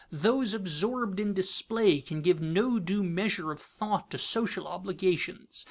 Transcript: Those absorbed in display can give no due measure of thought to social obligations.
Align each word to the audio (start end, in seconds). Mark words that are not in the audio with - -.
Those 0.09 0.55
absorbed 0.55 1.19
in 1.19 1.35
display 1.35 2.01
can 2.01 2.23
give 2.23 2.41
no 2.41 2.79
due 2.79 3.03
measure 3.03 3.51
of 3.51 3.61
thought 3.61 4.09
to 4.09 4.17
social 4.17 4.65
obligations. 4.67 5.59